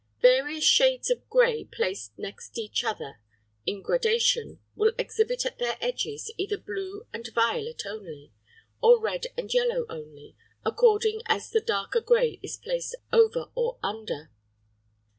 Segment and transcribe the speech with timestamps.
[0.23, 3.19] Various shades of grey placed next each other
[3.67, 8.31] in gradation will exhibit at their edges, either blue and violet only,
[8.81, 10.35] or red and yellow only,
[10.65, 14.31] according as the darker grey is placed over or under.